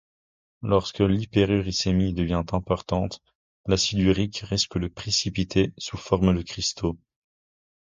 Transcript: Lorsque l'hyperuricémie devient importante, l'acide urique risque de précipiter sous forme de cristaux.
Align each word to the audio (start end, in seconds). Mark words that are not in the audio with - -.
Lorsque 0.63 1.01
l'hyperuricémie 1.01 2.15
devient 2.15 2.41
importante, 2.51 3.21
l'acide 3.67 3.99
urique 3.99 4.37
risque 4.37 4.79
de 4.79 4.87
précipiter 4.87 5.73
sous 5.77 5.97
forme 5.97 6.35
de 6.35 6.41
cristaux. 6.41 6.97